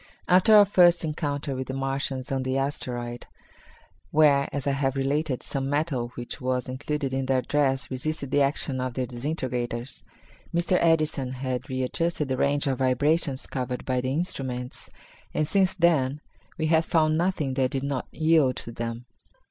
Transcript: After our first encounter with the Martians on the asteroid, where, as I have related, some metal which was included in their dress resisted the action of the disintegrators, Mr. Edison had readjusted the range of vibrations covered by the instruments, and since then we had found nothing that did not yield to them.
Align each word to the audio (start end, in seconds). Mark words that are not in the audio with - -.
After 0.27 0.55
our 0.55 0.65
first 0.65 1.05
encounter 1.05 1.55
with 1.55 1.67
the 1.67 1.75
Martians 1.75 2.31
on 2.31 2.41
the 2.41 2.57
asteroid, 2.57 3.27
where, 4.09 4.49
as 4.51 4.65
I 4.65 4.71
have 4.71 4.95
related, 4.95 5.43
some 5.43 5.69
metal 5.69 6.07
which 6.15 6.41
was 6.41 6.67
included 6.67 7.13
in 7.13 7.27
their 7.27 7.43
dress 7.43 7.91
resisted 7.91 8.31
the 8.31 8.41
action 8.41 8.81
of 8.81 8.95
the 8.95 9.05
disintegrators, 9.05 10.01
Mr. 10.51 10.79
Edison 10.81 11.33
had 11.33 11.69
readjusted 11.69 12.29
the 12.29 12.37
range 12.37 12.65
of 12.65 12.79
vibrations 12.79 13.45
covered 13.45 13.85
by 13.85 14.01
the 14.01 14.11
instruments, 14.11 14.89
and 15.35 15.47
since 15.47 15.75
then 15.75 16.19
we 16.57 16.65
had 16.65 16.83
found 16.83 17.15
nothing 17.15 17.53
that 17.53 17.69
did 17.69 17.83
not 17.83 18.07
yield 18.11 18.55
to 18.55 18.71
them. 18.71 19.05